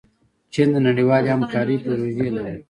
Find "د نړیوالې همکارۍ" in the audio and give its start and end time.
0.73-1.77